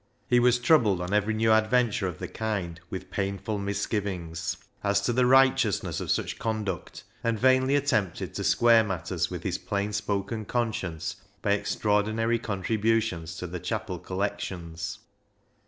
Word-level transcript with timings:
He 0.27 0.39
was 0.39 0.57
troubled 0.57 0.99
on 0.99 1.13
every 1.13 1.35
new 1.35 1.51
adventure 1.51 2.07
of 2.07 2.17
the 2.17 2.27
kind 2.27 2.79
with 2.89 3.11
painful 3.11 3.59
misgivings 3.59 4.55
324 4.81 4.81
BECKSIDE 4.81 4.89
LIGHTS 4.89 4.99
as 4.99 5.05
to 5.05 5.13
the 5.13 5.25
righteousness 5.27 5.99
of 5.99 6.09
such 6.09 6.39
conduct, 6.39 7.03
and 7.23 7.37
vainly 7.37 7.75
attempted 7.75 8.33
to 8.33 8.43
square 8.43 8.83
matters 8.83 9.29
with 9.29 9.43
his 9.43 9.59
plain 9.59 9.93
spoken 9.93 10.45
conscience 10.45 11.17
by 11.43 11.51
extraordinary 11.51 12.39
con 12.39 12.63
tributions 12.63 13.37
to 13.37 13.45
the 13.45 13.59
chapel 13.59 13.99
collections. 13.99 14.97